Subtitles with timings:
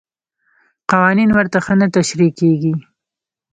[0.91, 2.73] قوانین ورته ښه نه تشریح کېږي.